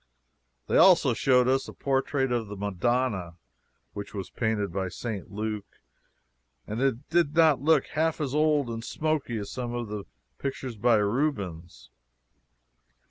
They 0.65 0.77
also 0.77 1.13
showed 1.13 1.47
us 1.47 1.67
a 1.67 1.73
portrait 1.73 2.31
of 2.31 2.47
the 2.47 2.57
Madonna 2.57 3.35
which 3.93 4.15
was 4.15 4.31
painted 4.31 4.73
by 4.73 4.89
St. 4.89 5.29
Luke, 5.29 5.77
and 6.65 6.81
it 6.81 7.07
did 7.11 7.35
not 7.35 7.61
look 7.61 7.85
half 7.85 8.19
as 8.19 8.33
old 8.33 8.67
and 8.71 8.83
smoky 8.83 9.37
as 9.37 9.51
some 9.51 9.75
of 9.75 9.89
the 9.89 10.05
pictures 10.39 10.75
by 10.75 10.95
Rubens. 10.95 11.91